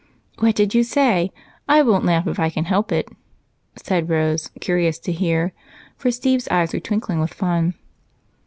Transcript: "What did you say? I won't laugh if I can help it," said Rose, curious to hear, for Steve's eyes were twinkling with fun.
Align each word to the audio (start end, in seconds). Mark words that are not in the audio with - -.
"What 0.39 0.55
did 0.55 0.73
you 0.73 0.81
say? 0.83 1.31
I 1.69 1.83
won't 1.83 2.05
laugh 2.05 2.25
if 2.25 2.39
I 2.39 2.49
can 2.49 2.65
help 2.65 2.91
it," 2.91 3.07
said 3.75 4.09
Rose, 4.09 4.49
curious 4.59 4.97
to 4.97 5.11
hear, 5.11 5.53
for 5.95 6.09
Steve's 6.09 6.47
eyes 6.47 6.73
were 6.73 6.79
twinkling 6.79 7.19
with 7.19 7.35
fun. 7.35 7.75